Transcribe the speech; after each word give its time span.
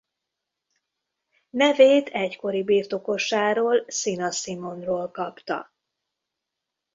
Nevét 1.49 2.07
egykori 2.09 2.63
birtokosáról 2.63 3.85
Sina 3.87 4.31
Simonról 4.31 5.07
kapta. 5.11 5.71